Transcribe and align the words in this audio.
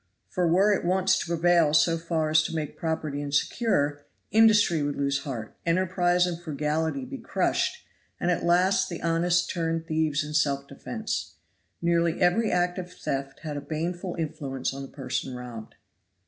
For 0.29 0.47
were 0.47 0.73
it 0.73 0.83
once 0.83 1.19
to 1.19 1.27
prevail 1.27 1.75
so 1.75 1.95
far 1.95 2.31
as 2.31 2.41
to 2.45 2.55
make 2.55 2.75
property 2.75 3.21
insecure, 3.21 4.03
industry 4.31 4.81
would 4.81 4.95
lose 4.95 5.19
heart, 5.25 5.55
enterprise 5.63 6.25
and 6.25 6.41
frugality 6.41 7.05
be 7.05 7.19
crushed, 7.19 7.85
and 8.19 8.31
at 8.31 8.43
last 8.43 8.89
the 8.89 9.03
honest 9.03 9.51
turn 9.51 9.83
thieves 9.87 10.23
in 10.23 10.33
self 10.33 10.67
defense. 10.67 11.35
Nearly 11.83 12.19
every 12.19 12.51
act 12.51 12.79
of 12.79 12.91
theft 12.91 13.41
had 13.41 13.57
a 13.57 13.61
baneful 13.61 14.15
influence 14.17 14.73
on 14.73 14.81
the 14.81 14.87
person 14.87 15.35
robbed. 15.35 15.75